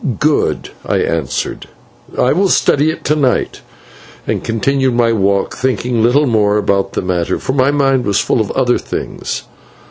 "Good," 0.19 0.71
I 0.83 0.97
answered, 0.97 1.67
"I 2.17 2.33
will 2.33 2.47
study 2.49 2.89
it 2.89 3.05
to 3.05 3.15
night," 3.15 3.61
and 4.25 4.43
continued 4.43 4.95
my 4.95 5.13
walk, 5.13 5.55
thinking 5.55 6.01
little 6.01 6.25
more 6.25 6.57
about 6.57 6.93
the 6.93 7.03
matter, 7.03 7.37
for 7.37 7.53
my 7.53 7.69
mind 7.69 8.05
was 8.05 8.17
full 8.19 8.41
of 8.41 8.49
other 8.53 8.79
things. 8.79 9.43